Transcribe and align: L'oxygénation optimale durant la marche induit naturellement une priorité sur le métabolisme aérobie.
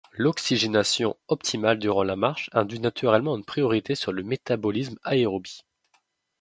L'oxygénation 0.13 1.15
optimale 1.27 1.77
durant 1.77 2.01
la 2.01 2.15
marche 2.15 2.49
induit 2.53 2.79
naturellement 2.79 3.37
une 3.37 3.45
priorité 3.45 3.93
sur 3.93 4.11
le 4.11 4.23
métabolisme 4.23 4.97
aérobie. 5.03 5.61